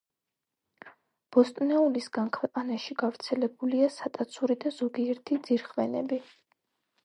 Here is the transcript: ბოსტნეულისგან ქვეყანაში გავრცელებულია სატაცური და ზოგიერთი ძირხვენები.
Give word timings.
ბოსტნეულისგან 1.37 2.33
ქვეყანაში 2.39 2.99
გავრცელებულია 3.03 3.93
სატაცური 3.99 4.61
და 4.67 4.75
ზოგიერთი 4.81 5.41
ძირხვენები. 5.51 6.25